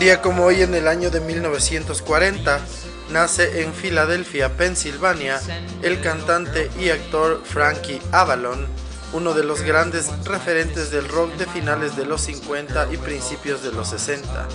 Día 0.00 0.22
como 0.22 0.46
hoy 0.46 0.62
en 0.62 0.74
el 0.74 0.88
año 0.88 1.10
de 1.10 1.20
1940, 1.20 2.58
nace 3.10 3.60
en 3.60 3.74
Filadelfia, 3.74 4.56
Pensilvania, 4.56 5.38
el 5.82 6.00
cantante 6.00 6.70
y 6.80 6.88
actor 6.88 7.42
Frankie 7.44 8.00
Avalon, 8.10 8.66
uno 9.12 9.34
de 9.34 9.44
los 9.44 9.60
grandes 9.60 10.08
referentes 10.24 10.90
del 10.90 11.06
rock 11.06 11.34
de 11.34 11.44
finales 11.44 11.96
de 11.98 12.06
los 12.06 12.22
50 12.22 12.88
y 12.90 12.96
principios 12.96 13.62
de 13.62 13.72
los 13.72 13.90
60. 13.90 14.48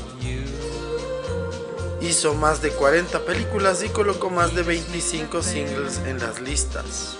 Hizo 2.02 2.34
más 2.34 2.63
de 2.63 2.71
40 2.71 3.20
películas 3.20 3.84
y 3.84 3.90
colocó 3.90 4.32
más 4.32 4.55
de 4.55 4.63
25 4.63 5.43
singles 5.43 6.02
en 6.07 6.18
las 6.18 6.41
listas. 6.41 7.18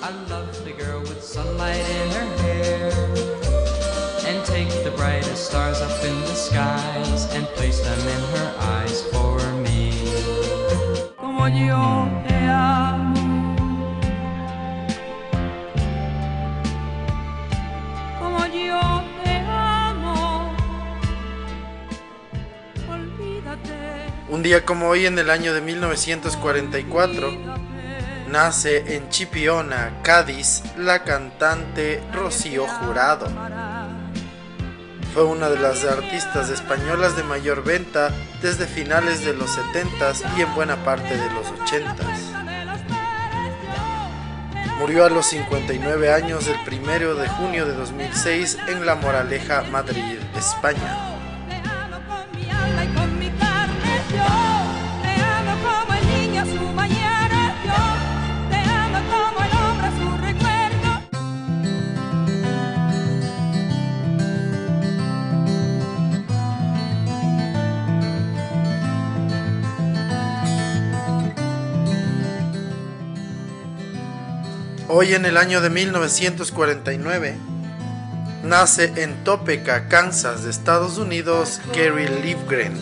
Take 4.46 4.70
the 4.84 4.91
brightest 4.91 5.48
stars 5.48 5.82
up 5.82 6.04
in 6.04 6.15
the 6.21 6.35
skies 6.35 7.26
and 7.34 7.46
place 7.57 7.82
them 7.82 7.99
in 7.99 8.21
her 8.35 8.54
eyes 8.77 9.02
for 9.12 9.40
me. 9.63 9.91
Como 11.18 11.48
yo 11.48 12.07
te 12.27 12.35
amo. 12.48 13.55
Como 18.20 18.46
yo 18.46 19.04
te 19.24 19.35
amo. 19.49 20.55
Olvídate. 22.87 24.13
Un 24.30 24.43
día 24.43 24.63
como 24.63 24.90
hoy 24.90 25.07
en 25.07 25.18
el 25.18 25.32
año 25.32 25.54
de 25.54 25.62
1944 25.62 27.32
nace 28.27 28.96
en 28.96 29.09
Chipiona, 29.09 30.02
Cádiz, 30.04 30.62
la 30.77 31.04
cantante 31.04 32.04
Rocío 32.13 32.68
Jurado. 32.68 33.27
Fue 35.16 35.24
una 35.24 35.48
de 35.48 35.58
las 35.58 35.85
artistas 35.85 36.49
españolas 36.49 37.16
de 37.16 37.24
mayor 37.24 37.63
venta 37.63 38.12
desde 38.41 38.68
finales 38.68 39.24
de 39.24 39.34
los 39.34 39.49
70s 39.58 40.21
y 40.38 40.41
en 40.41 40.54
buena 40.54 40.76
parte 40.84 41.16
de 41.16 41.30
los 41.32 41.48
80s. 41.54 42.35
Murió 44.77 45.05
a 45.05 45.10
los 45.10 45.26
59 45.27 46.12
años 46.12 46.49
el 46.49 46.58
1 46.68 47.16
de 47.16 47.30
junio 47.30 47.66
de 47.66 47.76
2006 47.76 48.58
en 48.68 48.86
La 48.86 48.96
Moraleja, 48.96 49.63
Madrid, 49.71 50.20
España. 50.36 51.16
Hoy 74.97 75.13
en 75.13 75.25
el 75.25 75.35
año 75.35 75.59
de 75.59 75.69
1949 75.69 77.35
nace 78.45 78.94
en 78.95 79.25
Topeka, 79.25 79.89
Kansas, 79.89 80.45
de 80.45 80.50
Estados 80.50 80.97
Unidos, 80.97 81.59
Gary 81.75 82.07
Livgren. 82.07 82.81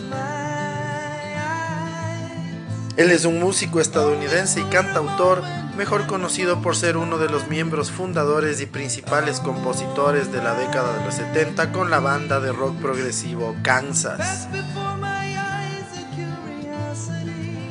Él 2.96 3.10
es 3.10 3.24
un 3.24 3.40
músico 3.40 3.80
estadounidense 3.80 4.60
y 4.60 4.64
cantautor, 4.66 5.42
mejor 5.76 6.06
conocido 6.06 6.62
por 6.62 6.76
ser 6.76 6.96
uno 6.96 7.18
de 7.18 7.28
los 7.28 7.48
miembros 7.48 7.90
fundadores 7.90 8.60
y 8.60 8.66
principales 8.66 9.40
compositores 9.40 10.30
de 10.30 10.40
la 10.40 10.54
década 10.54 10.96
de 10.96 11.04
los 11.04 11.16
70 11.16 11.72
con 11.72 11.90
la 11.90 11.98
banda 11.98 12.38
de 12.38 12.52
rock 12.52 12.80
progresivo 12.80 13.56
Kansas. 13.64 14.46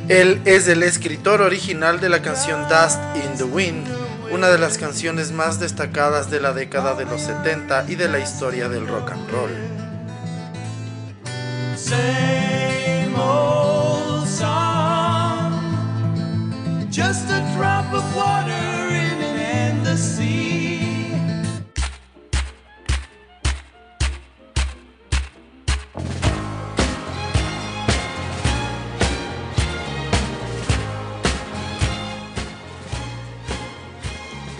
Él 0.09 0.41
es 0.43 0.67
el 0.67 0.83
escritor 0.83 1.41
original 1.41 2.01
de 2.01 2.09
la 2.09 2.21
canción 2.21 2.67
Dust 2.67 2.99
in 3.15 3.37
the 3.37 3.45
Wind, 3.45 4.02
una 4.33 4.49
de 4.49 4.57
las 4.57 4.79
canciones 4.79 5.31
más 5.31 5.59
destacadas 5.59 6.31
de 6.31 6.39
la 6.39 6.53
década 6.53 6.95
de 6.95 7.05
los 7.05 7.21
70 7.21 7.85
y 7.87 7.95
de 7.95 8.09
la 8.09 8.17
historia 8.17 8.67
del 8.67 8.87
rock 8.87 9.11
and 9.11 9.29
roll. 9.29 9.51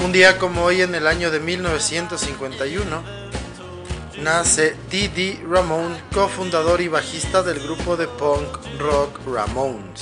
Un 0.03 0.12
día 0.12 0.38
como 0.38 0.64
hoy 0.66 0.81
en 0.81 0.96
el 0.96 1.08
año 1.08 1.31
de 1.31 1.40
1951, 1.40 3.03
nace 4.22 4.75
Didi 4.91 5.40
Ramone, 5.50 5.96
cofundador 6.14 6.81
y 6.81 6.90
bajista 6.90 7.41
del 7.41 7.62
grupo 7.62 7.96
de 7.96 8.09
punk 8.09 8.58
rock 8.80 9.18
Ramones. 9.25 10.02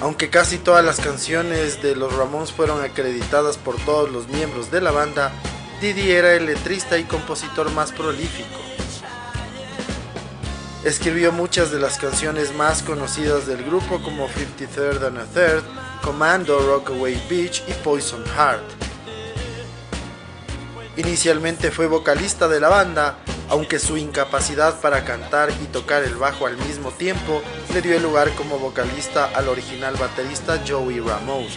Aunque 0.00 0.30
casi 0.30 0.58
todas 0.58 0.84
las 0.84 1.00
canciones 1.00 1.82
de 1.82 1.96
los 1.96 2.14
Ramones 2.14 2.52
fueron 2.52 2.84
acreditadas 2.84 3.56
por 3.58 3.76
todos 3.84 4.12
los 4.12 4.28
miembros 4.28 4.70
de 4.70 4.80
la 4.80 4.92
banda, 4.92 5.32
Didi 5.80 6.12
era 6.12 6.34
el 6.34 6.46
letrista 6.46 6.98
y 6.98 7.04
compositor 7.04 7.72
más 7.72 7.90
prolífico. 7.90 8.75
Escribió 10.86 11.32
muchas 11.32 11.72
de 11.72 11.80
las 11.80 11.98
canciones 11.98 12.54
más 12.54 12.84
conocidas 12.84 13.48
del 13.48 13.64
grupo 13.64 14.00
como 14.04 14.28
53rd 14.28 15.08
and 15.08 15.18
a 15.18 15.24
Third, 15.24 15.64
Commando, 16.00 16.60
Rockaway 16.60 17.20
Beach 17.28 17.64
y 17.66 17.72
Poison 17.82 18.24
Heart. 18.24 18.62
Inicialmente 20.96 21.72
fue 21.72 21.88
vocalista 21.88 22.46
de 22.46 22.60
la 22.60 22.68
banda, 22.68 23.18
aunque 23.48 23.80
su 23.80 23.96
incapacidad 23.96 24.80
para 24.80 25.04
cantar 25.04 25.50
y 25.60 25.66
tocar 25.66 26.04
el 26.04 26.14
bajo 26.14 26.46
al 26.46 26.56
mismo 26.56 26.92
tiempo 26.92 27.42
le 27.74 27.82
dio 27.82 27.96
el 27.96 28.04
lugar 28.04 28.30
como 28.36 28.60
vocalista 28.60 29.24
al 29.34 29.48
original 29.48 29.96
baterista 29.96 30.62
Joey 30.64 31.00
Ramone. 31.00 31.48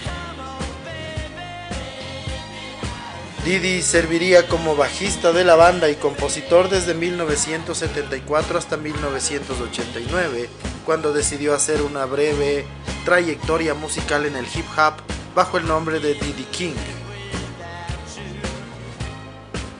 Didi 3.46 3.82
serviría 3.82 4.48
como 4.48 4.76
bajista 4.76 5.32
de 5.32 5.46
la 5.46 5.56
banda 5.56 5.90
y 5.90 5.96
compositor 5.96 6.70
desde 6.70 6.94
1974 6.94 8.60
hasta 8.60 8.76
1989, 8.76 10.50
cuando 10.86 11.14
decidió 11.14 11.56
hacer 11.56 11.82
una 11.82 12.06
breve 12.06 12.66
trayectoria 13.06 13.74
musical 13.74 14.26
en 14.26 14.36
el 14.36 14.46
hip 14.46 14.66
hop 14.78 14.96
bajo 15.34 15.58
el 15.58 15.66
nombre 15.66 16.00
de 16.02 16.16
Didi 16.16 16.44
King. 16.52 16.76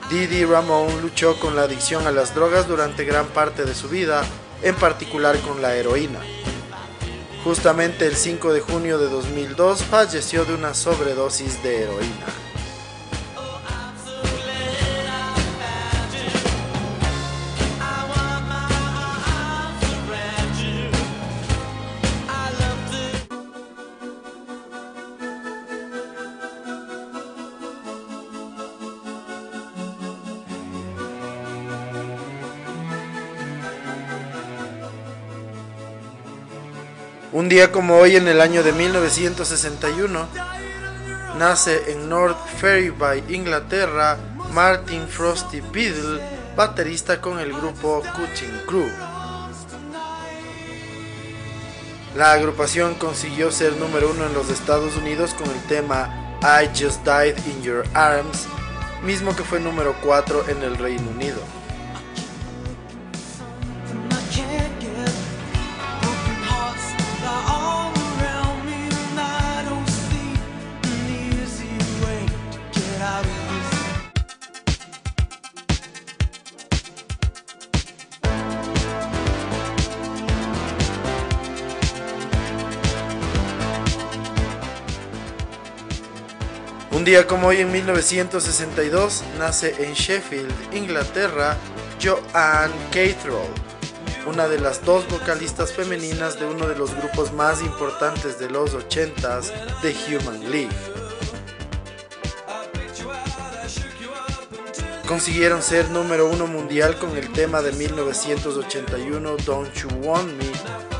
Didi 0.08 0.44
Ramone 0.44 1.02
luchó 1.02 1.38
con 1.38 1.54
la 1.54 1.62
adicción 1.62 2.06
a 2.06 2.12
las 2.12 2.34
drogas 2.34 2.66
durante 2.66 3.04
gran 3.04 3.26
parte 3.26 3.64
de 3.64 3.74
su 3.74 3.88
vida, 3.88 4.24
en 4.62 4.74
particular 4.74 5.38
con 5.40 5.60
la 5.60 5.76
heroína. 5.76 6.18
Justamente 7.44 8.06
el 8.06 8.16
5 8.16 8.52
de 8.54 8.60
junio 8.60 8.98
de 8.98 9.08
2002 9.08 9.84
falleció 9.84 10.46
de 10.46 10.54
una 10.54 10.74
sobredosis 10.74 11.62
de 11.62 11.82
heroína. 11.82 12.49
Un 37.32 37.48
día 37.48 37.70
como 37.70 37.96
hoy 37.96 38.16
en 38.16 38.26
el 38.26 38.40
año 38.40 38.64
de 38.64 38.72
1961, 38.72 40.26
nace 41.38 41.92
en 41.92 42.08
North 42.08 42.36
Ferriby, 42.58 43.22
Inglaterra, 43.32 44.18
Martin 44.52 45.06
Frosty 45.06 45.60
Biddle, 45.60 46.20
baterista 46.56 47.20
con 47.20 47.38
el 47.38 47.52
grupo 47.52 48.02
Cutting 48.16 48.62
Crew. 48.66 48.90
La 52.16 52.32
agrupación 52.32 52.96
consiguió 52.96 53.52
ser 53.52 53.76
número 53.76 54.10
uno 54.10 54.26
en 54.26 54.34
los 54.34 54.50
Estados 54.50 54.96
Unidos 54.96 55.32
con 55.34 55.48
el 55.48 55.62
tema 55.68 56.36
I 56.42 56.66
Just 56.76 57.04
Died 57.04 57.36
in 57.46 57.62
Your 57.62 57.84
Arms, 57.94 58.48
mismo 59.04 59.36
que 59.36 59.44
fue 59.44 59.60
número 59.60 59.94
4 60.02 60.48
en 60.48 60.64
el 60.64 60.76
Reino 60.76 61.08
Unido. 61.08 61.59
Un 86.92 87.04
día 87.04 87.24
como 87.24 87.46
hoy 87.46 87.58
en 87.58 87.70
1962 87.70 89.22
nace 89.38 89.76
en 89.78 89.94
Sheffield, 89.94 90.52
Inglaterra, 90.74 91.56
Joanne 92.02 92.74
Cathrall, 92.90 93.46
una 94.26 94.48
de 94.48 94.58
las 94.58 94.84
dos 94.84 95.08
vocalistas 95.08 95.72
femeninas 95.72 96.40
de 96.40 96.46
uno 96.46 96.66
de 96.66 96.74
los 96.74 96.92
grupos 96.96 97.32
más 97.32 97.62
importantes 97.62 98.40
de 98.40 98.50
los 98.50 98.74
80s, 98.74 99.52
The 99.82 99.94
Human 100.08 100.50
League. 100.50 100.76
Consiguieron 105.06 105.62
ser 105.62 105.88
número 105.90 106.28
uno 106.28 106.48
mundial 106.48 106.98
con 106.98 107.16
el 107.16 107.32
tema 107.32 107.62
de 107.62 107.70
1981 107.72 109.36
Don't 109.46 109.72
You 109.74 109.88
Want 110.02 110.32
Me, 110.32 110.50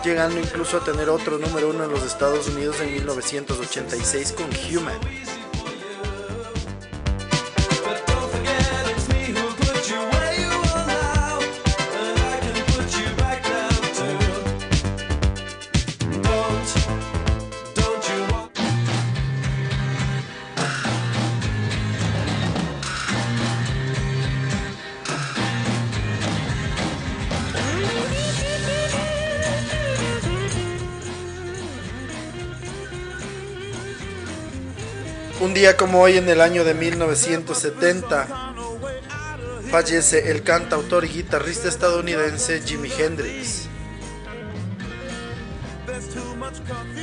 llegando 0.04 0.38
incluso 0.38 0.76
a 0.76 0.84
tener 0.84 1.08
otro 1.08 1.36
número 1.38 1.70
uno 1.70 1.84
en 1.84 1.90
los 1.90 2.04
Estados 2.04 2.46
Unidos 2.46 2.80
en 2.80 2.92
1986 2.92 4.34
con 4.36 4.46
Human. 4.46 5.39
Un 35.40 35.54
día 35.54 35.74
como 35.78 36.02
hoy 36.02 36.18
en 36.18 36.28
el 36.28 36.42
año 36.42 36.64
de 36.64 36.74
1970 36.74 38.54
fallece 39.70 40.30
el 40.30 40.42
cantautor 40.42 41.06
y 41.06 41.08
guitarrista 41.08 41.66
estadounidense 41.66 42.60
Jimi 42.60 42.90
Hendrix. 42.92 43.66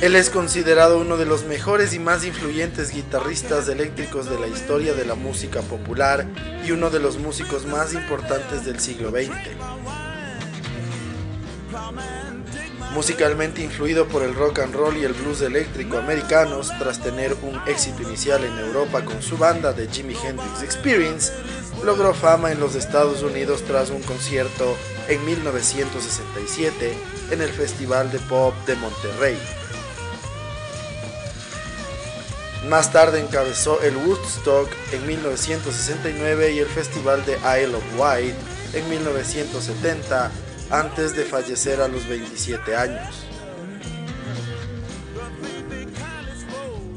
Él 0.00 0.14
es 0.14 0.30
considerado 0.30 1.00
uno 1.00 1.16
de 1.16 1.26
los 1.26 1.46
mejores 1.46 1.92
y 1.94 1.98
más 1.98 2.24
influyentes 2.24 2.92
guitarristas 2.92 3.68
eléctricos 3.68 4.30
de 4.30 4.38
la 4.38 4.46
historia 4.46 4.94
de 4.94 5.04
la 5.04 5.16
música 5.16 5.60
popular 5.62 6.24
y 6.64 6.70
uno 6.70 6.90
de 6.90 7.00
los 7.00 7.18
músicos 7.18 7.66
más 7.66 7.92
importantes 7.92 8.64
del 8.64 8.78
siglo 8.78 9.10
XX. 9.10 9.32
Musicalmente 12.94 13.62
influido 13.62 14.08
por 14.08 14.22
el 14.22 14.34
rock 14.34 14.60
and 14.60 14.74
roll 14.74 14.96
y 14.96 15.04
el 15.04 15.12
blues 15.12 15.42
eléctrico 15.42 15.98
americanos, 15.98 16.72
tras 16.78 17.00
tener 17.00 17.36
un 17.42 17.60
éxito 17.66 18.02
inicial 18.02 18.42
en 18.44 18.58
Europa 18.58 19.04
con 19.04 19.22
su 19.22 19.36
banda 19.36 19.72
de 19.72 19.88
Jimi 19.88 20.14
Hendrix 20.14 20.62
Experience, 20.62 21.32
logró 21.84 22.14
fama 22.14 22.50
en 22.50 22.60
los 22.60 22.74
Estados 22.74 23.22
Unidos 23.22 23.62
tras 23.66 23.90
un 23.90 24.02
concierto 24.02 24.74
en 25.08 25.24
1967 25.24 26.94
en 27.30 27.42
el 27.42 27.50
Festival 27.50 28.10
de 28.10 28.18
Pop 28.20 28.54
de 28.66 28.74
Monterrey. 28.76 29.38
Más 32.68 32.90
tarde 32.90 33.20
encabezó 33.20 33.80
el 33.82 33.96
Woodstock 33.96 34.68
en 34.92 35.06
1969 35.06 36.52
y 36.52 36.58
el 36.58 36.66
Festival 36.66 37.24
de 37.24 37.34
Isle 37.36 37.76
of 37.76 37.84
Wight 37.98 38.34
en 38.74 38.88
1970 38.90 40.30
antes 40.70 41.14
de 41.16 41.24
fallecer 41.24 41.80
a 41.80 41.88
los 41.88 42.06
27 42.08 42.76
años. 42.76 43.24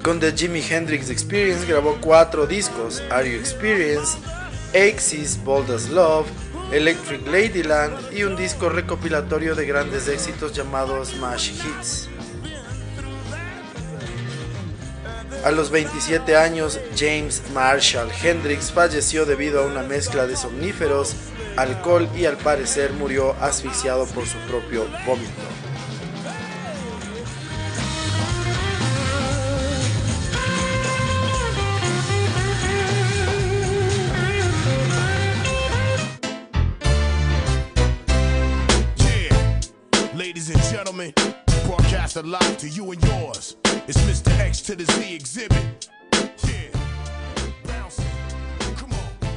Con 0.03 0.19
The 0.19 0.31
Jimi 0.31 0.63
Hendrix 0.67 1.09
Experience 1.09 1.65
grabó 1.65 1.97
cuatro 2.01 2.47
discos, 2.47 3.03
Are 3.11 3.29
You 3.29 3.37
Experienced, 3.37 4.19
Axis, 4.73 5.37
Bold 5.43 5.69
as 5.69 5.89
Love, 5.89 6.27
Electric 6.71 7.27
Ladyland 7.27 8.11
y 8.11 8.23
un 8.23 8.35
disco 8.35 8.69
recopilatorio 8.69 9.53
de 9.55 9.65
grandes 9.65 10.07
éxitos 10.07 10.53
llamado 10.53 11.03
Smash 11.05 11.51
Hits. 11.51 12.09
A 15.43 15.51
los 15.51 15.71
27 15.71 16.35
años, 16.35 16.79
James 16.95 17.41
Marshall 17.53 18.11
Hendrix 18.23 18.71
falleció 18.71 19.25
debido 19.25 19.61
a 19.61 19.65
una 19.65 19.81
mezcla 19.81 20.27
de 20.27 20.35
somníferos 20.35 21.15
alcohol 21.57 22.09
y 22.15 22.25
al 22.25 22.37
parecer 22.37 22.93
murió 22.93 23.35
asfixiado 23.41 24.05
por 24.07 24.25
su 24.25 24.37
propio 24.39 24.87
vómito. 25.05 25.31
Broadcast 41.65 42.17
alive 42.17 42.57
to 42.57 42.67
you 42.67 42.91
and 42.91 43.03
yours. 43.03 43.55
It's 43.87 43.97
Mr. 43.99 44.37
X 44.39 44.61
to 44.61 44.75
the 44.75 44.85
Z 44.85 45.15
exhibit. 45.15 45.80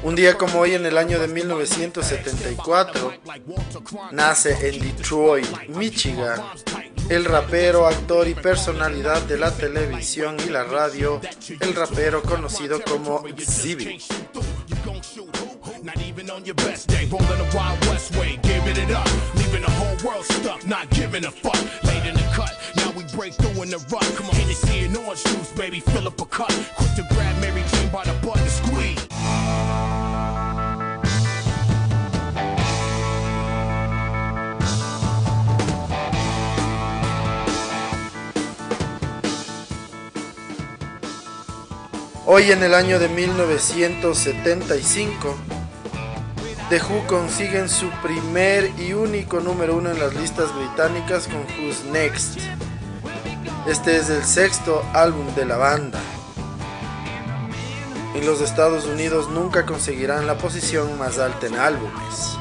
Un 0.05 0.15
día 0.15 0.37
como 0.37 0.61
hoy 0.61 0.75
en 0.75 0.85
el 0.85 0.99
año 0.99 1.19
de 1.19 1.29
1974 1.29 3.15
nace 4.13 4.69
en 4.69 4.79
Detroit, 4.81 5.69
Michigan, 5.69 6.43
el 7.09 7.25
rapero, 7.25 7.87
actor 7.87 8.29
y 8.29 8.35
personalidad 8.35 9.23
de 9.23 9.39
la 9.39 9.51
televisión 9.51 10.37
y 10.47 10.51
la 10.51 10.65
radio, 10.65 11.23
el 11.59 11.75
rapero 11.75 12.23
conocido 12.23 12.83
como 12.83 13.25
Zibi. 13.39 13.99
Hoy 42.27 42.53
en 42.53 42.63
el 42.63 42.73
año 42.73 42.99
de 42.99 43.11
1975, 43.11 45.37
The 46.71 46.81
Who 46.81 47.07
consiguen 47.07 47.69
su 47.69 47.91
primer 48.03 48.71
y 48.79 48.95
único 48.95 49.41
número 49.41 49.77
uno 49.77 49.91
en 49.91 49.99
las 49.99 50.15
listas 50.15 50.49
británicas 50.57 51.29
con 51.29 51.43
Who's 51.43 51.85
Next. 51.93 52.39
Este 53.67 53.99
es 53.99 54.09
el 54.09 54.25
sexto 54.25 54.83
álbum 54.95 55.35
de 55.35 55.45
la 55.45 55.59
banda. 55.59 56.01
En 58.15 58.25
los 58.25 58.41
Estados 58.41 58.87
Unidos 58.87 59.29
nunca 59.29 59.67
conseguirán 59.67 60.27
la 60.27 60.39
posición 60.39 60.99
más 60.99 61.19
alta 61.19 61.47
en 61.47 61.57
álbumes. 61.57 62.39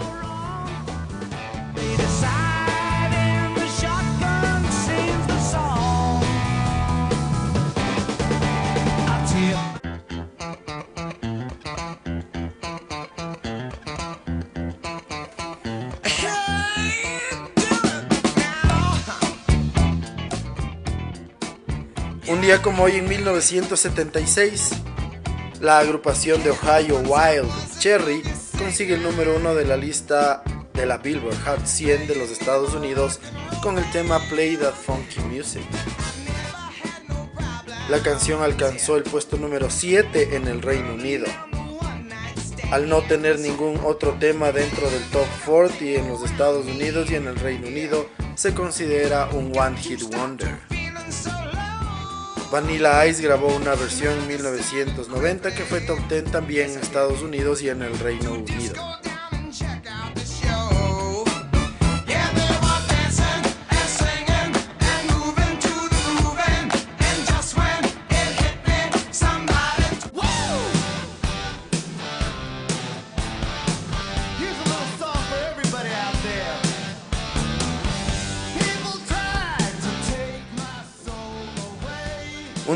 Día 22.43 22.61
como 22.61 22.83
hoy 22.83 22.97
en 22.97 23.07
1976, 23.07 24.71
la 25.61 25.79
agrupación 25.79 26.43
de 26.43 26.49
Ohio 26.51 26.97
Wild 26.97 27.49
Cherry 27.79 28.21
consigue 28.57 28.95
el 28.95 29.01
número 29.01 29.37
uno 29.37 29.55
de 29.55 29.63
la 29.63 29.77
lista 29.77 30.43
de 30.73 30.85
la 30.85 30.97
Billboard 30.97 31.41
Hot 31.45 31.65
100 31.65 32.05
de 32.05 32.17
los 32.17 32.31
Estados 32.31 32.73
Unidos 32.73 33.21
con 33.61 33.77
el 33.77 33.89
tema 33.91 34.19
Play 34.29 34.57
That 34.57 34.73
Funky 34.73 35.21
Music. 35.21 35.63
La 37.89 38.03
canción 38.03 38.43
alcanzó 38.43 38.97
el 38.97 39.03
puesto 39.03 39.37
número 39.37 39.69
7 39.69 40.35
en 40.35 40.49
el 40.49 40.61
Reino 40.61 40.95
Unido. 40.95 41.27
Al 42.71 42.89
no 42.89 43.03
tener 43.03 43.39
ningún 43.39 43.79
otro 43.85 44.17
tema 44.19 44.51
dentro 44.51 44.89
del 44.89 45.03
top 45.11 45.27
40 45.45 45.85
en 45.85 46.09
los 46.09 46.21
Estados 46.29 46.65
Unidos 46.65 47.09
y 47.09 47.15
en 47.15 47.27
el 47.27 47.37
Reino 47.37 47.67
Unido, 47.67 48.09
se 48.35 48.53
considera 48.53 49.29
un 49.31 49.57
One 49.57 49.77
Hit 49.77 50.01
Wonder. 50.13 50.72
Vanilla 52.53 53.07
Ice 53.07 53.23
grabó 53.23 53.47
una 53.47 53.73
versión 53.73 54.13
en 54.13 54.27
1990 54.27 55.55
que 55.55 55.63
fue 55.63 55.81
top 55.81 55.97
10 56.07 56.25
también 56.25 56.69
en 56.69 56.77
Estados 56.77 57.23
Unidos 57.23 57.63
y 57.63 57.69
en 57.69 57.81
el 57.81 57.97
Reino 57.97 58.31
Unido. 58.31 58.92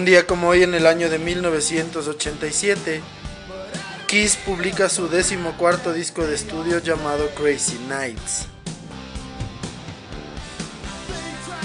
Día 0.08 0.26
como 0.26 0.48
hoy 0.48 0.64
en 0.64 0.74
el 0.74 0.88
año 0.88 1.10
de 1.10 1.20
1987, 1.20 3.02
Kiss 4.08 4.38
publica 4.38 4.88
su 4.88 5.10
decimocuarto 5.10 5.92
disco 5.92 6.26
de 6.26 6.34
estudio 6.34 6.80
llamado 6.80 7.28
Crazy 7.32 7.78
Nights. 7.90 8.46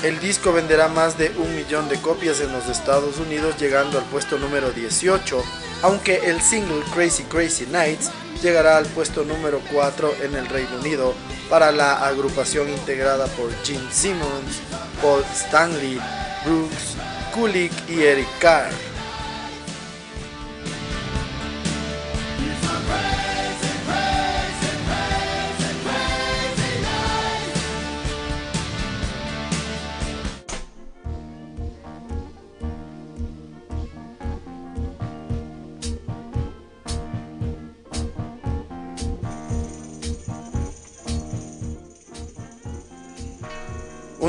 El 0.03 0.19
disco 0.19 0.53
venderá 0.53 0.89
más 0.89 1.17
de 1.19 1.31
un 1.39 1.55
millón 1.55 1.89
de 1.89 2.01
copias 2.01 2.41
en 2.41 2.51
los 2.51 2.69
Estados 2.69 3.19
Unidos 3.19 3.55
llegando 3.61 3.97
al 3.97 4.05
puesto 4.07 4.37
número 4.39 4.73
18, 4.73 5.41
aunque 5.83 6.29
el 6.29 6.41
single 6.41 6.83
Crazy 6.93 7.23
Crazy 7.23 7.67
Nights 7.67 8.11
llegará 8.43 8.77
al 8.77 8.87
puesto 8.87 9.23
número 9.23 9.61
4 9.73 10.17
en 10.25 10.35
el 10.35 10.49
Reino 10.49 10.79
Unido 10.81 11.15
para 11.49 11.71
la 11.71 12.05
agrupación 12.05 12.69
integrada 12.71 13.27
por 13.37 13.53
Gene 13.63 13.93
Simmons, 13.93 14.59
Paul 15.01 15.23
Stanley, 15.33 16.01
Brooks, 16.45 16.97
Kulik 17.33 17.73
y 17.89 18.03
Eric 18.03 18.29
Carr. 18.41 18.92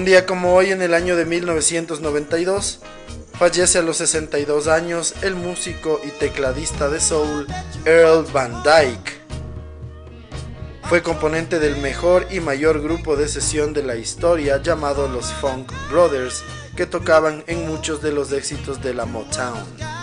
Un 0.03 0.07
día 0.07 0.25
como 0.25 0.53
hoy 0.53 0.72
en 0.72 0.81
el 0.81 0.93
año 0.93 1.15
de 1.15 1.24
1992, 1.24 2.81
fallece 3.39 3.79
a 3.79 3.81
los 3.81 3.95
62 3.95 4.67
años 4.67 5.13
el 5.22 5.33
músico 5.33 6.01
y 6.03 6.10
tecladista 6.10 6.89
de 6.89 7.00
soul 7.00 7.48
Earl 7.86 8.25
Van 8.33 8.63
Dyke. 8.63 9.22
Fue 10.89 11.01
componente 11.01 11.57
del 11.57 11.77
mejor 11.77 12.27
y 12.29 12.41
mayor 12.41 12.81
grupo 12.81 13.15
de 13.15 13.29
sesión 13.29 13.72
de 13.72 13.83
la 13.83 13.95
historia 13.95 14.62
llamado 14.62 15.07
los 15.07 15.31
Funk 15.36 15.72
Brothers, 15.89 16.43
que 16.75 16.86
tocaban 16.86 17.45
en 17.48 17.65
muchos 17.65 18.01
de 18.01 18.12
los 18.12 18.33
éxitos 18.33 18.83
de 18.83 18.93
la 18.93 19.05
Motown. 19.05 20.02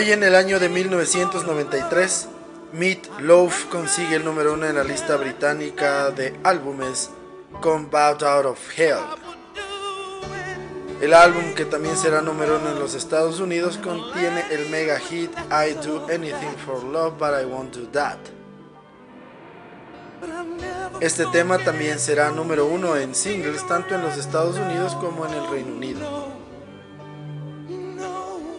Hoy 0.00 0.12
en 0.12 0.22
el 0.22 0.34
año 0.34 0.58
de 0.58 0.70
1993, 0.70 2.28
Meat 2.72 3.06
Loaf 3.20 3.66
consigue 3.66 4.16
el 4.16 4.24
número 4.24 4.54
uno 4.54 4.64
en 4.64 4.76
la 4.76 4.82
lista 4.82 5.16
británica 5.16 6.10
de 6.10 6.34
álbumes 6.42 7.10
con 7.60 7.90
Bout 7.90 8.22
Out 8.22 8.46
of 8.46 8.58
Hell. 8.78 8.96
El 11.02 11.12
álbum, 11.12 11.52
que 11.54 11.66
también 11.66 11.98
será 11.98 12.22
número 12.22 12.58
uno 12.58 12.70
en 12.70 12.78
los 12.78 12.94
Estados 12.94 13.40
Unidos, 13.40 13.76
contiene 13.76 14.42
el 14.50 14.70
mega 14.70 14.98
hit 14.98 15.32
I 15.50 15.74
Do 15.84 16.06
Anything 16.06 16.56
for 16.64 16.82
Love 16.82 17.18
But 17.18 17.42
I 17.42 17.44
Won't 17.44 17.76
Do 17.76 17.86
That. 17.88 18.20
Este 21.00 21.26
tema 21.26 21.58
también 21.58 21.98
será 21.98 22.30
número 22.30 22.64
uno 22.64 22.96
en 22.96 23.14
singles 23.14 23.66
tanto 23.66 23.94
en 23.94 24.00
los 24.00 24.16
Estados 24.16 24.56
Unidos 24.56 24.94
como 24.94 25.26
en 25.26 25.34
el 25.34 25.50
Reino 25.50 25.74
Unido. 25.74 26.39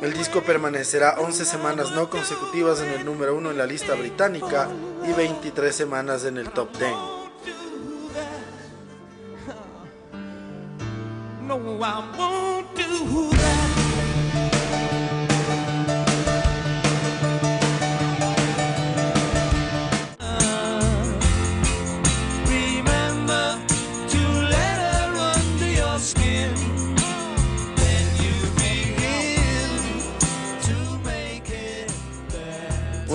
El 0.01 0.13
disco 0.13 0.41
permanecerá 0.41 1.17
11 1.19 1.45
semanas 1.45 1.91
no 1.91 2.09
consecutivas 2.09 2.81
en 2.81 2.89
el 2.89 3.05
número 3.05 3.35
1 3.35 3.51
en 3.51 3.57
la 3.57 3.67
lista 3.67 3.93
británica 3.93 4.67
y 5.07 5.13
23 5.13 5.75
semanas 5.75 6.25
en 6.25 6.37
el 6.37 6.49
top 6.49 6.75
10. 6.75 6.91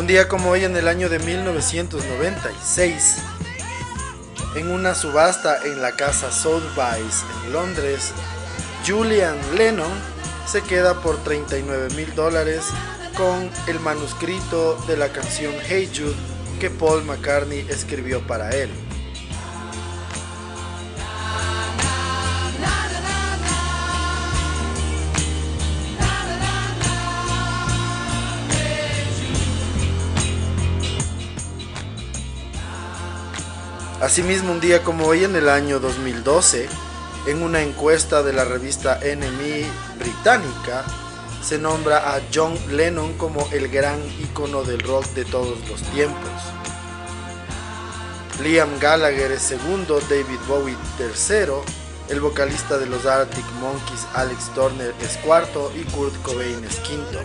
Un 0.07 0.13
día 0.13 0.29
como 0.29 0.51
hoy 0.51 0.63
en 0.63 0.77
el 0.77 0.87
año 0.87 1.09
de 1.09 1.19
1996, 1.19 3.17
en 4.55 4.71
una 4.71 4.95
subasta 4.95 5.65
en 5.65 5.83
la 5.83 5.97
casa 5.97 6.31
Sotheby's 6.31 7.25
en 7.45 7.53
Londres, 7.53 8.13
Julian 8.87 9.37
Lennon 9.57 9.91
se 10.47 10.63
queda 10.63 11.03
por 11.03 11.17
39 11.25 11.89
mil 11.97 12.15
dólares 12.15 12.69
con 13.17 13.51
el 13.67 13.81
manuscrito 13.81 14.77
de 14.87 14.97
la 14.97 15.09
canción 15.09 15.53
Hey 15.67 15.91
Jude 15.93 16.15
que 16.61 16.71
Paul 16.71 17.05
McCartney 17.05 17.67
escribió 17.69 18.25
para 18.29 18.51
él. 18.51 18.86
Asimismo, 34.01 34.53
un 34.53 34.61
día 34.61 34.83
como 34.83 35.07
hoy 35.07 35.25
en 35.25 35.37
el 35.37 35.49
año 35.49 35.81
2012, 35.81 36.69
en 37.29 37.43
una 37.43 37.63
encuesta 37.63 38.23
de 38.23 38.35
la 38.35 38.45
revista 38.45 39.01
NME 39.01 39.65
británica, 39.99 40.85
se 41.43 41.57
nombra 41.57 42.15
a 42.15 42.21
John 42.33 42.59
Lennon 42.71 43.15
como 43.15 43.49
el 43.53 43.69
gran 43.69 43.99
icono 44.21 44.65
del 44.65 44.81
rock 44.81 45.07
de 45.15 45.25
todos 45.25 45.59
los 45.71 45.81
tiempos. 45.95 46.31
Liam 48.43 48.79
Gallagher 48.79 49.33
es 49.33 49.41
segundo, 49.41 49.99
David 50.11 50.41
Bowie 50.47 50.77
tercero, 50.99 51.65
el 52.11 52.21
vocalista 52.21 52.77
de 52.77 52.87
los 52.87 53.07
Arctic 53.07 53.47
Monkeys 53.61 54.07
Alex 54.13 54.53
Turner 54.55 54.95
es 55.01 55.17
cuarto 55.25 55.73
y 55.75 55.85
Kurt 55.91 56.15
Cobain 56.23 56.63
es 56.65 56.77
quinto. 56.81 57.19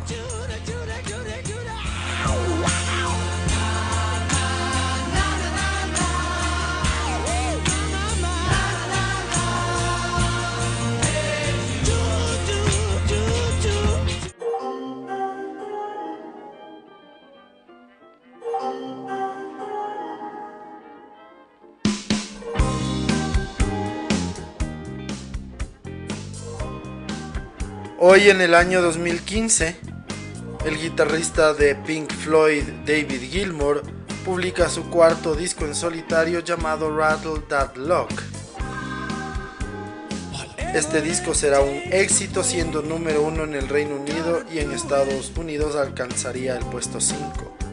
Hoy 28.04 28.32
en 28.32 28.42
el 28.42 28.56
año 28.56 28.82
2015, 28.82 29.76
el 30.66 30.82
guitarrista 30.82 31.54
de 31.54 31.76
Pink 31.76 32.12
Floyd, 32.12 32.64
David 32.84 33.22
Gilmour, 33.30 33.84
publica 34.26 34.70
su 34.70 34.90
cuarto 34.90 35.36
disco 35.36 35.66
en 35.66 35.76
solitario 35.76 36.40
llamado 36.40 36.98
Rattle 36.98 37.44
That 37.48 37.76
Lock. 37.76 38.10
Este 40.74 41.04
disco 41.04 41.36
será 41.36 41.62
un 41.62 41.80
éxito 41.92 42.44
siendo 42.44 42.82
número 42.82 43.22
uno 43.22 43.44
en 43.44 43.54
el 43.54 43.70
Reino 43.70 43.98
Unido 43.98 44.46
y 44.52 44.58
en 44.58 44.72
Estados 44.72 45.32
Unidos 45.38 45.76
alcanzaría 45.76 46.58
el 46.58 46.66
puesto 46.66 47.00
5. 47.00 47.71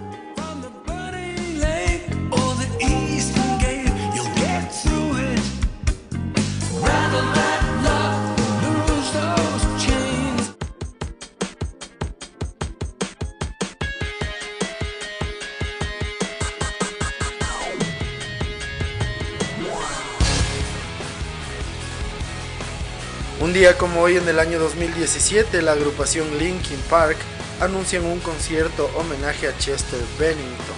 Un 23.48 23.54
día 23.54 23.78
como 23.78 24.02
hoy 24.02 24.18
en 24.18 24.28
el 24.28 24.40
año 24.40 24.58
2017, 24.58 25.62
la 25.62 25.72
agrupación 25.72 26.36
Linkin 26.36 26.78
Park 26.90 27.16
anuncia 27.62 27.98
un 27.98 28.20
concierto 28.20 28.90
homenaje 28.94 29.48
a 29.48 29.56
Chester 29.56 29.98
Bennington. 30.18 30.76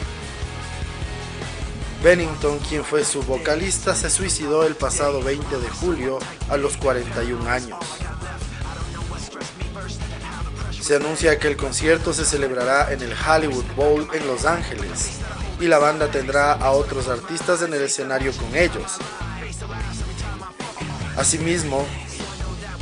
Bennington, 2.00 2.60
quien 2.60 2.84
fue 2.84 3.04
su 3.04 3.22
vocalista, 3.22 3.96
se 3.96 4.08
suicidó 4.08 4.64
el 4.64 4.76
pasado 4.76 5.20
20 5.20 5.58
de 5.58 5.68
julio 5.68 6.20
a 6.48 6.56
los 6.56 6.76
41 6.76 7.50
años. 7.50 7.80
Se 10.80 10.94
anuncia 10.94 11.40
que 11.40 11.48
el 11.48 11.56
concierto 11.56 12.14
se 12.14 12.24
celebrará 12.24 12.92
en 12.92 13.02
el 13.02 13.12
Hollywood 13.12 13.66
Bowl 13.74 14.08
en 14.12 14.28
Los 14.28 14.44
Ángeles 14.44 15.18
y 15.58 15.66
la 15.66 15.78
banda 15.78 16.08
tendrá 16.08 16.52
a 16.52 16.70
otros 16.70 17.08
artistas 17.08 17.62
en 17.62 17.74
el 17.74 17.82
escenario 17.82 18.30
con 18.32 18.54
ellos. 18.54 18.98
Asimismo, 21.16 21.84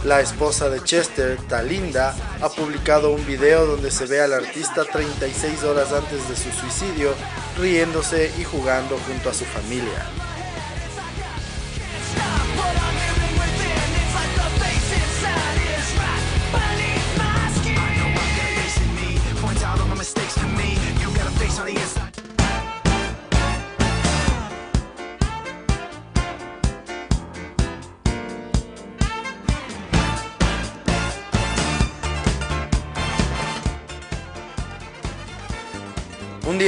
la 0.08 0.22
esposa 0.22 0.70
de 0.70 0.82
Chester, 0.82 1.36
Talinda, 1.48 2.16
ha 2.40 2.48
publicado 2.48 3.10
un 3.10 3.26
video 3.26 3.66
donde 3.66 3.90
se 3.90 4.06
ve 4.06 4.22
al 4.22 4.32
artista 4.32 4.86
36 4.86 5.62
horas 5.64 5.92
antes 5.92 6.26
de 6.30 6.34
su 6.34 6.50
suicidio 6.50 7.10
riéndose 7.58 8.32
y 8.38 8.44
jugando 8.44 8.96
junto 9.06 9.28
a 9.28 9.34
su 9.34 9.44
familia. 9.44 10.27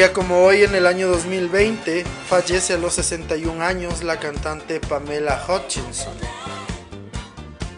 Como 0.08 0.44
hoy, 0.44 0.64
en 0.64 0.74
el 0.74 0.86
año 0.86 1.08
2020, 1.08 2.04
fallece 2.26 2.72
a 2.72 2.78
los 2.78 2.94
61 2.94 3.62
años 3.62 4.02
la 4.02 4.18
cantante 4.18 4.80
Pamela 4.80 5.44
Hutchinson. 5.46 6.14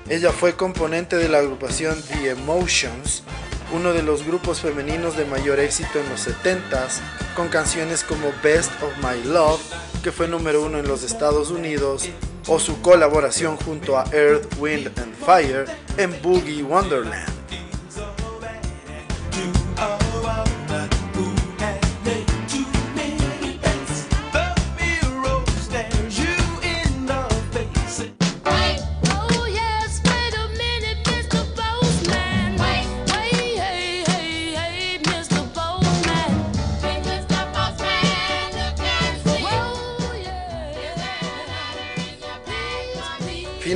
Ella 0.09 0.31
fue 0.31 0.55
componente 0.55 1.17
de 1.17 1.29
la 1.29 1.39
agrupación 1.39 2.01
The 2.01 2.31
Emotions, 2.31 3.25
uno 3.73 3.93
de 3.93 4.05
los 4.05 4.25
grupos 4.25 4.61
femeninos 4.61 5.17
de 5.17 5.25
mayor 5.25 5.59
éxito 5.59 5.99
en 5.99 6.09
los 6.09 6.27
70s, 6.27 7.01
con 7.35 7.49
canciones 7.49 8.05
como 8.05 8.33
Best 8.43 8.71
of 8.83 8.93
My 8.99 9.21
Love, 9.29 9.61
que 10.05 10.13
fue 10.13 10.29
número 10.29 10.63
uno 10.63 10.79
en 10.79 10.87
los 10.87 11.03
Estados 11.03 11.51
Unidos, 11.51 12.09
o 12.47 12.61
su 12.61 12.81
colaboración 12.83 13.57
junto 13.57 13.99
a 13.99 14.05
Earth, 14.13 14.47
Wind 14.59 14.93
and 14.97 15.15
Fire 15.17 15.65
en 15.97 16.23
Boogie 16.23 16.63
Wonderland. 16.63 17.32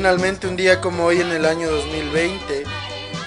Finalmente, 0.07 0.47
un 0.47 0.55
día 0.55 0.81
como 0.81 1.07
hoy 1.07 1.21
en 1.21 1.33
el 1.33 1.45
año 1.45 1.69
2020, 1.69 2.63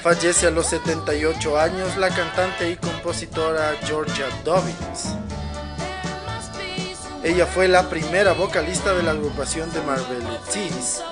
fallece 0.02 0.48
a 0.48 0.50
los 0.50 0.68
78 0.68 1.60
años 1.60 1.98
la 1.98 2.08
cantante 2.08 2.70
y 2.70 2.78
compositora 2.78 3.76
Georgia 3.84 4.28
Dobbins. 4.46 5.10
Ella 7.22 7.46
fue 7.46 7.68
la 7.68 7.90
primera 7.90 8.32
vocalista 8.32 8.94
de 8.94 9.04
la 9.04 9.12
agrupación 9.12 9.70
de 9.74 9.82
Marvelettes. 9.82 11.04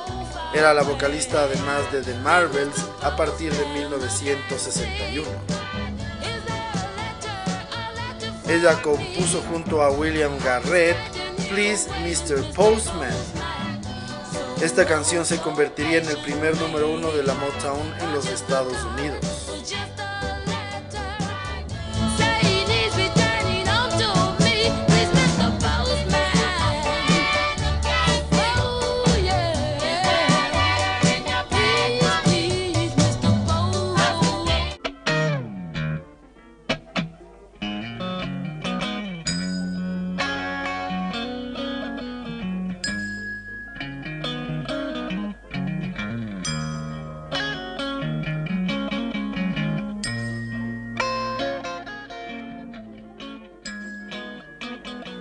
Era 0.53 0.73
la 0.73 0.83
vocalista 0.83 1.43
además 1.43 1.91
de 1.91 2.01
The 2.01 2.13
Marvels 2.19 2.85
a 3.01 3.17
partir 3.17 3.51
de 3.51 3.65
1961. 3.65 5.27
Ella 8.47 8.81
compuso 8.81 9.43
junto 9.51 9.81
a 9.81 9.91
William 9.91 10.31
Garrett 10.45 10.95
Please 11.49 11.89
Mr. 12.05 12.41
Postman 12.53 13.36
esta 14.61 14.85
canción 14.85 15.25
se 15.25 15.37
convertiría 15.39 15.99
en 15.99 16.07
el 16.09 16.17
primer 16.17 16.57
número 16.57 16.89
uno 16.89 17.11
de 17.11 17.23
la 17.23 17.33
Motown 17.35 17.93
en 17.99 18.13
los 18.13 18.27
Estados 18.27 18.83
Unidos. 18.83 19.36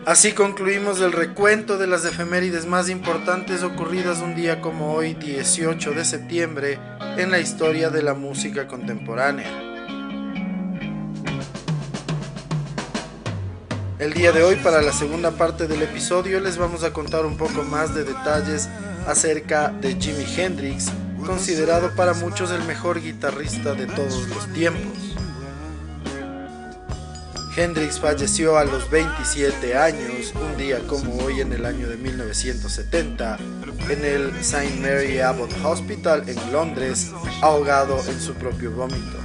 Así 0.06 0.34
concluimos 0.34 1.00
el 1.00 1.10
recuento 1.10 1.78
de 1.78 1.88
las 1.88 2.04
efemérides 2.04 2.64
más 2.64 2.88
importantes 2.88 3.64
ocurridas 3.64 4.20
un 4.20 4.36
día 4.36 4.60
como 4.60 4.94
hoy, 4.94 5.14
18 5.14 5.90
de 5.94 6.04
septiembre, 6.04 6.78
en 7.16 7.32
la 7.32 7.40
historia 7.40 7.90
de 7.90 8.04
la 8.04 8.14
música 8.14 8.68
contemporánea. 8.68 9.50
El 13.98 14.14
día 14.14 14.30
de 14.30 14.44
hoy, 14.44 14.54
para 14.54 14.80
la 14.80 14.92
segunda 14.92 15.32
parte 15.32 15.66
del 15.66 15.82
episodio, 15.82 16.38
les 16.38 16.56
vamos 16.56 16.84
a 16.84 16.92
contar 16.92 17.26
un 17.26 17.36
poco 17.36 17.64
más 17.64 17.92
de 17.92 18.04
detalles 18.04 18.68
acerca 19.08 19.70
de 19.70 19.96
Jimi 20.00 20.24
Hendrix, 20.36 20.86
considerado 21.26 21.90
para 21.96 22.14
muchos 22.14 22.52
el 22.52 22.62
mejor 22.62 23.02
guitarrista 23.02 23.74
de 23.74 23.86
todos 23.86 24.28
los 24.28 24.46
tiempos. 24.52 25.25
Hendrix 27.56 27.98
falleció 27.98 28.58
a 28.58 28.64
los 28.64 28.90
27 28.90 29.78
años, 29.78 30.34
un 30.34 30.58
día 30.58 30.78
como 30.86 31.16
hoy 31.24 31.40
en 31.40 31.54
el 31.54 31.64
año 31.64 31.88
de 31.88 31.96
1970, 31.96 33.38
en 33.88 34.04
el 34.04 34.36
St. 34.36 34.78
Mary 34.82 35.20
Abbott 35.20 35.50
Hospital 35.64 36.28
en 36.28 36.52
Londres, 36.52 37.12
ahogado 37.40 37.98
en 38.08 38.20
su 38.20 38.34
propio 38.34 38.72
vómito. 38.72 39.16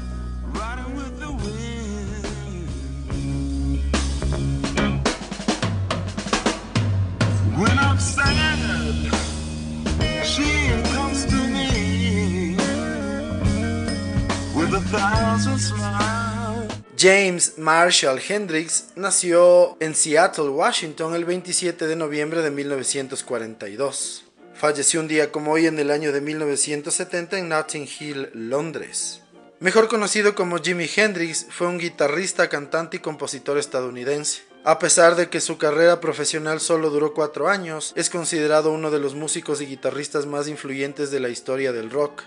James 17.02 17.58
Marshall 17.58 18.22
Hendrix 18.30 18.90
nació 18.96 19.76
en 19.80 19.96
Seattle, 19.96 20.50
Washington, 20.50 21.16
el 21.16 21.26
27 21.26 21.88
de 21.88 21.96
noviembre 21.96 22.44
de 22.44 22.52
1942. 22.52 24.26
Falleció 24.54 25.00
un 25.00 25.08
día 25.08 25.32
como 25.32 25.54
hoy 25.54 25.66
en 25.66 25.80
el 25.80 25.90
año 25.90 26.12
de 26.12 26.22
1970 26.22 27.40
en 27.40 27.50
Notting 27.50 27.90
Hill, 28.00 28.30
Londres. 28.36 29.22
Mejor 29.60 29.88
conocido 29.88 30.36
como 30.36 30.60
Jimi 30.60 30.88
Hendrix, 30.96 31.48
fue 31.50 31.66
un 31.66 31.80
guitarrista, 31.80 32.50
cantante 32.50 32.98
y 32.98 33.00
compositor 33.00 33.58
estadounidense. 33.58 34.44
A 34.64 34.78
pesar 34.78 35.16
de 35.16 35.28
que 35.28 35.42
su 35.42 35.58
carrera 35.58 36.02
profesional 36.02 36.60
solo 36.60 36.92
duró 36.92 37.16
cuatro 37.16 37.50
años, 37.50 37.94
es 37.96 38.12
considerado 38.12 38.72
uno 38.72 38.92
de 38.92 39.00
los 39.00 39.16
músicos 39.16 39.60
y 39.60 39.66
guitarristas 39.66 40.28
más 40.28 40.48
influyentes 40.48 41.10
de 41.10 41.20
la 41.20 41.30
historia 41.30 41.72
del 41.72 41.90
rock. 41.90 42.22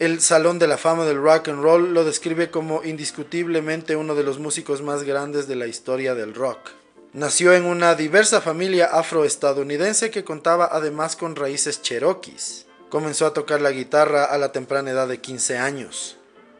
El 0.00 0.22
Salón 0.22 0.58
de 0.58 0.66
la 0.66 0.78
Fama 0.78 1.04
del 1.04 1.20
Rock 1.20 1.48
and 1.48 1.62
Roll 1.62 1.92
lo 1.92 2.06
describe 2.06 2.50
como 2.50 2.82
indiscutiblemente 2.84 3.96
uno 3.96 4.14
de 4.14 4.22
los 4.22 4.38
músicos 4.38 4.80
más 4.80 5.02
grandes 5.02 5.46
de 5.46 5.56
la 5.56 5.66
historia 5.66 6.14
del 6.14 6.34
rock. 6.34 6.70
Nació 7.12 7.52
en 7.52 7.66
una 7.66 7.94
diversa 7.96 8.40
familia 8.40 8.86
afroestadounidense 8.86 10.10
que 10.10 10.24
contaba 10.24 10.70
además 10.72 11.16
con 11.16 11.36
raíces 11.36 11.82
cherokees. 11.82 12.64
Comenzó 12.88 13.26
a 13.26 13.34
tocar 13.34 13.60
la 13.60 13.72
guitarra 13.72 14.24
a 14.24 14.38
la 14.38 14.52
temprana 14.52 14.90
edad 14.90 15.06
de 15.06 15.20
15 15.20 15.58
años. 15.58 16.16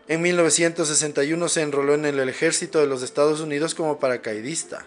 En 0.06 0.20
1961 0.20 1.48
se 1.48 1.62
enroló 1.62 1.94
en 1.94 2.04
el 2.04 2.28
ejército 2.28 2.78
de 2.78 2.88
los 2.88 3.02
Estados 3.02 3.40
Unidos 3.40 3.74
como 3.74 3.98
paracaidista. 3.98 4.84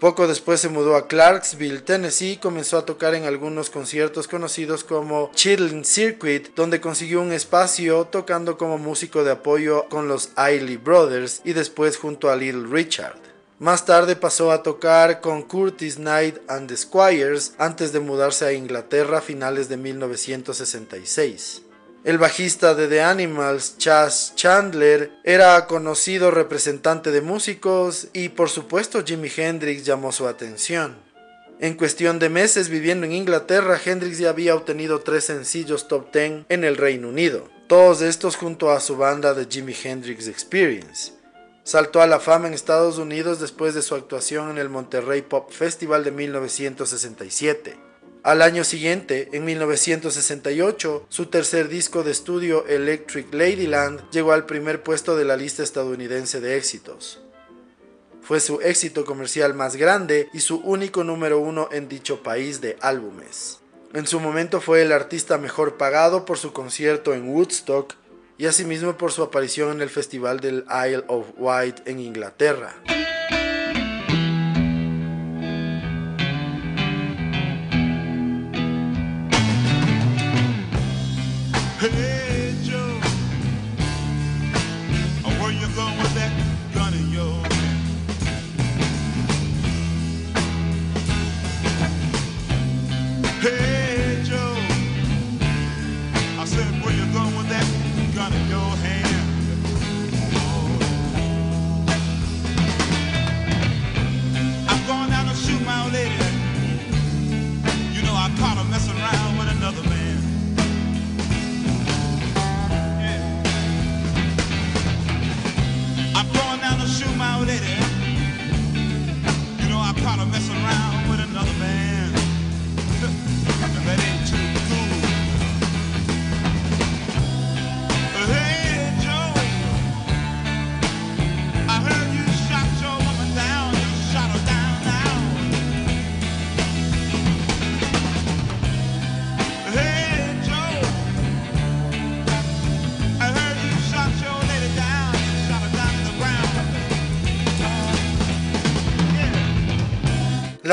Poco 0.00 0.26
después 0.26 0.60
se 0.60 0.68
mudó 0.68 0.96
a 0.96 1.06
Clarksville, 1.06 1.80
Tennessee 1.80 2.32
y 2.32 2.36
comenzó 2.36 2.78
a 2.78 2.84
tocar 2.84 3.14
en 3.14 3.24
algunos 3.24 3.70
conciertos 3.70 4.28
conocidos 4.28 4.84
como 4.84 5.30
Chitlin 5.34 5.84
Circuit, 5.84 6.54
donde 6.54 6.80
consiguió 6.80 7.22
un 7.22 7.32
espacio 7.32 8.04
tocando 8.06 8.58
como 8.58 8.78
músico 8.78 9.24
de 9.24 9.32
apoyo 9.32 9.88
con 9.88 10.08
los 10.08 10.30
Ailey 10.36 10.76
Brothers 10.76 11.40
y 11.44 11.52
después 11.52 11.96
junto 11.96 12.30
a 12.30 12.36
Little 12.36 12.66
Richard. 12.68 13.16
Más 13.60 13.86
tarde 13.86 14.16
pasó 14.16 14.50
a 14.50 14.62
tocar 14.62 15.20
con 15.20 15.42
Curtis 15.42 15.96
Knight 15.96 16.38
and 16.48 16.68
the 16.68 16.76
Squires 16.76 17.54
antes 17.56 17.92
de 17.92 18.00
mudarse 18.00 18.44
a 18.44 18.52
Inglaterra 18.52 19.18
a 19.18 19.22
finales 19.22 19.68
de 19.68 19.76
1966. 19.76 21.62
El 22.04 22.18
bajista 22.18 22.74
de 22.74 22.86
The 22.86 23.00
Animals, 23.00 23.78
Chas 23.78 24.34
Chandler, 24.36 25.10
era 25.24 25.66
conocido 25.66 26.30
representante 26.30 27.10
de 27.10 27.22
músicos 27.22 28.08
y 28.12 28.28
por 28.28 28.50
supuesto 28.50 29.02
Jimi 29.02 29.32
Hendrix 29.34 29.86
llamó 29.86 30.12
su 30.12 30.28
atención. 30.28 30.96
En 31.60 31.72
cuestión 31.72 32.18
de 32.18 32.28
meses 32.28 32.68
viviendo 32.68 33.06
en 33.06 33.12
Inglaterra, 33.12 33.80
Hendrix 33.82 34.18
ya 34.18 34.28
había 34.28 34.54
obtenido 34.54 35.00
tres 35.00 35.24
sencillos 35.24 35.88
top 35.88 36.12
10 36.12 36.44
en 36.50 36.64
el 36.64 36.76
Reino 36.76 37.08
Unido, 37.08 37.48
todos 37.68 38.02
estos 38.02 38.36
junto 38.36 38.70
a 38.70 38.80
su 38.80 38.98
banda 38.98 39.32
de 39.32 39.46
Jimi 39.46 39.74
Hendrix 39.82 40.28
Experience. 40.28 41.12
Saltó 41.62 42.02
a 42.02 42.06
la 42.06 42.20
fama 42.20 42.48
en 42.48 42.52
Estados 42.52 42.98
Unidos 42.98 43.40
después 43.40 43.72
de 43.72 43.80
su 43.80 43.94
actuación 43.94 44.50
en 44.50 44.58
el 44.58 44.68
Monterrey 44.68 45.22
Pop 45.22 45.50
Festival 45.50 46.04
de 46.04 46.10
1967. 46.10 47.83
Al 48.24 48.40
año 48.40 48.64
siguiente, 48.64 49.28
en 49.34 49.44
1968, 49.44 51.04
su 51.10 51.26
tercer 51.26 51.68
disco 51.68 52.02
de 52.02 52.10
estudio 52.10 52.66
Electric 52.66 53.34
Ladyland 53.34 54.00
llegó 54.12 54.32
al 54.32 54.46
primer 54.46 54.82
puesto 54.82 55.14
de 55.14 55.26
la 55.26 55.36
lista 55.36 55.62
estadounidense 55.62 56.40
de 56.40 56.56
éxitos. 56.56 57.20
Fue 58.22 58.40
su 58.40 58.62
éxito 58.62 59.04
comercial 59.04 59.52
más 59.52 59.76
grande 59.76 60.30
y 60.32 60.40
su 60.40 60.56
único 60.60 61.04
número 61.04 61.38
uno 61.38 61.68
en 61.70 61.86
dicho 61.86 62.22
país 62.22 62.62
de 62.62 62.78
álbumes. 62.80 63.60
En 63.92 64.06
su 64.06 64.18
momento 64.20 64.62
fue 64.62 64.80
el 64.80 64.92
artista 64.92 65.36
mejor 65.36 65.76
pagado 65.76 66.24
por 66.24 66.38
su 66.38 66.54
concierto 66.54 67.12
en 67.12 67.28
Woodstock 67.28 67.92
y 68.38 68.46
asimismo 68.46 68.96
por 68.96 69.12
su 69.12 69.22
aparición 69.22 69.70
en 69.70 69.82
el 69.82 69.90
Festival 69.90 70.40
del 70.40 70.64
Isle 70.70 71.04
of 71.08 71.26
Wight 71.36 71.86
en 71.86 72.00
Inglaterra. 72.00 72.74
Hey 81.84 82.43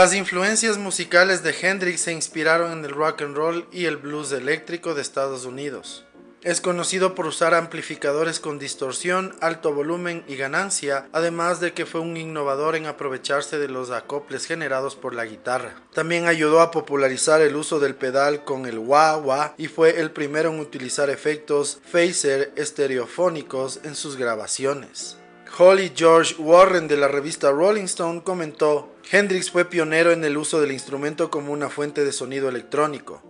Las 0.02 0.16
influencias 0.16 0.80
musicales 0.80 1.44
de 1.44 1.54
Hendrix 1.62 2.02
se 2.02 2.12
inspiraron 2.12 2.72
en 2.72 2.84
el 2.84 2.90
rock 2.90 3.22
and 3.22 3.38
roll 3.38 3.68
y 3.72 3.86
el 3.86 3.98
blues 3.98 4.32
eléctrico 4.32 4.96
de 4.96 5.04
Estados 5.04 5.46
Unidos. 5.46 6.06
Es 6.42 6.60
conocido 6.60 7.14
por 7.14 7.28
usar 7.28 7.54
amplificadores 7.54 8.40
con 8.40 8.58
distorsión, 8.58 9.36
alto 9.42 9.76
volumen 9.76 10.24
y 10.28 10.38
ganancia, 10.38 11.08
además 11.12 11.60
de 11.60 11.74
que 11.74 11.86
fue 11.86 12.02
un 12.02 12.18
innovador 12.18 12.76
en 12.76 12.88
aprovecharse 12.88 13.60
de 13.60 13.68
los 13.68 13.92
acoples 13.92 14.48
generados 14.48 14.96
por 14.96 15.14
la 15.14 15.26
guitarra. 15.26 15.76
También 15.94 16.26
ayudó 16.26 16.62
a 16.62 16.72
popularizar 16.72 17.42
el 17.42 17.56
uso 17.56 17.80
del 17.80 17.94
pedal 17.94 18.44
con 18.44 18.66
el 18.66 18.80
wah-wah 18.80 19.54
y 19.60 19.68
fue 19.68 20.00
el 20.00 20.10
primero 20.10 20.50
en 20.50 20.60
utilizar 20.60 21.12
efectos 21.12 21.78
phaser 21.86 22.52
estereofónicos 22.56 23.82
en 23.84 23.94
sus 23.94 24.18
grabaciones. 24.18 25.21
Holly 25.58 25.92
George 25.94 26.36
Warren 26.40 26.88
de 26.88 26.96
la 26.96 27.10
revista 27.10 27.52
Rolling 27.52 27.84
Stone 27.84 28.24
comentó, 28.24 28.96
Hendrix 29.12 29.52
fue 29.52 29.66
pionero 29.66 30.12
en 30.12 30.24
el 30.24 30.38
uso 30.38 30.62
del 30.62 30.72
instrumento 30.72 31.30
como 31.30 31.52
una 31.52 31.70
fuente 31.70 32.06
de 32.06 32.14
sonido 32.14 32.48
electrónico. 32.48 33.22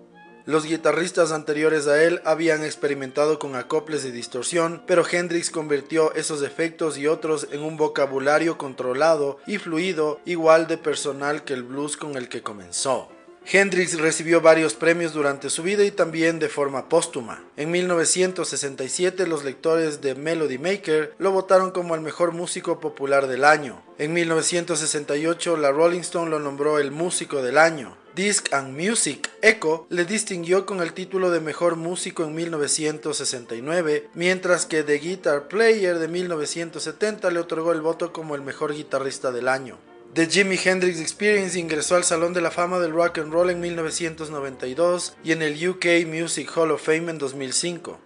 Los 0.46 0.66
guitarristas 0.66 1.32
anteriores 1.32 1.88
a 1.88 2.04
él 2.04 2.22
habían 2.24 2.64
experimentado 2.64 3.40
con 3.40 3.56
acoples 3.56 4.04
de 4.04 4.12
distorsión, 4.12 4.84
pero 4.86 5.04
Hendrix 5.10 5.50
convirtió 5.50 6.14
esos 6.14 6.44
efectos 6.44 6.98
y 6.98 7.08
otros 7.08 7.48
en 7.52 7.62
un 7.64 7.76
vocabulario 7.76 8.58
controlado 8.58 9.40
y 9.48 9.58
fluido 9.58 10.20
igual 10.26 10.68
de 10.68 10.78
personal 10.78 11.44
que 11.44 11.54
el 11.54 11.64
blues 11.64 11.98
con 11.98 12.18
el 12.18 12.30
que 12.30 12.44
comenzó. 12.44 13.10
Hendrix 13.46 14.00
recibió 14.00 14.40
varios 14.40 14.76
premios 14.76 15.14
durante 15.14 15.50
su 15.50 15.64
vida 15.64 15.84
y 15.84 15.92
también 15.92 16.40
de 16.40 16.48
forma 16.48 16.88
póstuma. 16.88 17.44
En 17.58 17.72
1967 17.72 19.28
los 19.28 19.44
lectores 19.44 20.02
de 20.02 20.16
Melody 20.16 20.58
Maker 20.58 21.14
lo 21.18 21.32
votaron 21.32 21.72
como 21.72 21.96
el 21.96 22.02
mejor 22.02 22.32
músico 22.32 22.80
popular 22.80 23.28
del 23.28 23.44
año. 23.44 23.82
En 23.98 24.14
1968 24.14 25.58
la 25.58 25.72
Rolling 25.72 26.02
Stone 26.02 26.30
lo 26.30 26.40
nombró 26.40 26.80
el 26.80 26.92
músico 26.92 27.42
del 27.42 27.58
año. 27.58 27.98
Disc 28.16 28.54
and 28.54 28.78
Music 28.78 29.30
Echo 29.42 29.88
le 29.90 30.04
distinguió 30.04 30.66
con 30.66 30.82
el 30.82 30.92
título 30.92 31.32
de 31.32 31.40
Mejor 31.40 31.78
Músico 31.78 32.24
en 32.24 32.36
1969, 32.36 34.10
mientras 34.14 34.66
que 34.66 34.84
The 34.84 35.00
Guitar 35.00 35.48
Player 35.48 35.98
de 35.98 36.10
1970 36.10 37.32
le 37.32 37.40
otorgó 37.40 37.72
el 37.72 37.80
voto 37.80 38.12
como 38.12 38.36
el 38.36 38.42
mejor 38.42 38.74
guitarrista 38.74 39.32
del 39.32 39.48
año. 39.48 39.78
The 40.14 40.28
Jimi 40.28 40.58
Hendrix 40.62 41.00
Experience 41.00 41.58
ingresó 41.58 41.96
al 41.96 42.04
Salón 42.04 42.34
de 42.34 42.42
la 42.42 42.52
Fama 42.52 42.80
del 42.80 42.92
Rock 42.92 43.20
and 43.20 43.32
Roll 43.32 43.50
en 43.50 43.62
1992 43.62 45.16
y 45.24 45.32
en 45.32 45.42
el 45.42 45.70
UK 45.70 46.06
Music 46.06 46.52
Hall 46.54 46.72
of 46.72 46.84
Fame 46.84 47.12
en 47.12 47.18
2005. 47.18 47.98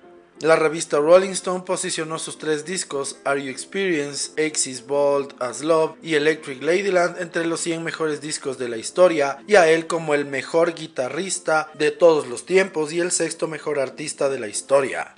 La 0.42 0.56
revista 0.56 1.00
Rolling 1.00 1.32
Stone 1.32 1.64
posicionó 1.66 2.20
sus 2.20 2.38
tres 2.38 2.64
discos, 2.64 3.18
Are 3.24 3.42
You 3.42 3.50
Experience, 3.50 4.32
Axis 4.40 4.86
Bold 4.86 5.34
as 5.40 5.64
Love 5.64 5.96
y 6.04 6.14
Electric 6.14 6.62
Ladyland 6.62 7.20
entre 7.20 7.48
los 7.48 7.62
100 7.62 7.84
mejores 7.84 8.22
discos 8.22 8.60
de 8.60 8.70
la 8.70 8.78
historia 8.78 9.40
y 9.48 9.56
a 9.56 9.68
él 9.68 9.88
como 9.88 10.14
el 10.14 10.26
mejor 10.26 10.76
guitarrista 10.76 11.72
de 11.74 11.90
todos 11.90 12.28
los 12.28 12.46
tiempos 12.46 12.94
y 12.94 13.00
el 13.00 13.10
sexto 13.10 13.48
mejor 13.48 13.80
artista 13.80 14.30
de 14.30 14.40
la 14.40 14.48
historia. 14.48 15.16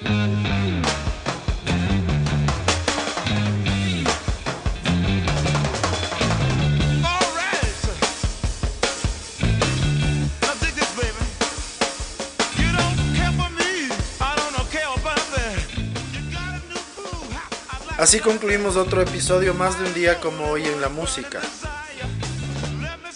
Así 18.07 18.21
concluimos 18.21 18.77
otro 18.77 19.01
episodio 19.01 19.53
más 19.53 19.77
de 19.77 19.83
un 19.83 19.93
día 19.93 20.17
como 20.21 20.45
hoy 20.45 20.63
en 20.63 20.79
la 20.79 20.87
música. 20.87 21.41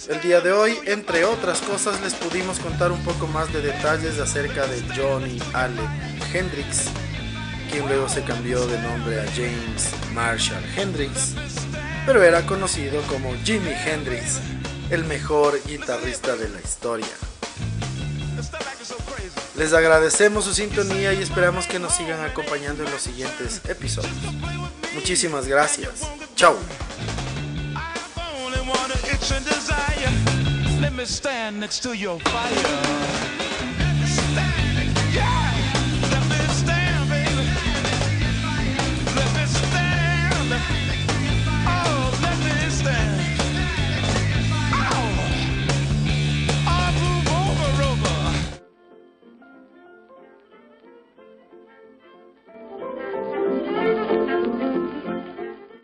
El 0.10 0.20
día 0.20 0.42
de 0.42 0.52
hoy, 0.52 0.78
entre 0.84 1.24
otras 1.24 1.62
cosas, 1.62 2.02
les 2.02 2.14
pudimos 2.14 2.60
contar 2.60 2.92
un 2.92 3.02
poco 3.06 3.26
más 3.26 3.54
de 3.54 3.62
detalles 3.62 4.20
acerca 4.20 4.68
de 4.68 4.84
Johnny 4.94 5.42
Allen 5.54 5.88
Hendrix, 6.34 6.88
quien 7.72 7.88
luego 7.88 8.10
se 8.10 8.22
cambió 8.26 8.68
de 8.68 8.78
nombre 8.80 9.22
a 9.22 9.26
James 9.32 9.92
Marshall 10.14 10.66
Hendrix, 10.76 11.36
pero 12.06 12.22
era 12.22 12.46
conocido 12.46 13.02
como 13.04 13.34
Jimi 13.46 13.72
Hendrix, 13.72 14.42
el 14.90 15.06
mejor 15.06 15.58
guitarrista 15.66 16.36
de 16.36 16.50
la 16.50 16.60
historia. 16.60 17.08
Les 19.56 19.72
agradecemos 19.72 20.44
su 20.44 20.54
sintonía 20.54 21.14
y 21.14 21.22
esperamos 21.22 21.66
que 21.66 21.80
nos 21.80 21.96
sigan 21.96 22.20
acompañando 22.26 22.84
en 22.84 22.92
los 22.92 23.02
siguientes 23.02 23.62
episodios. 23.70 24.61
Muchísimas 24.94 25.48
gracias. 25.48 26.02
Chao. 26.36 26.58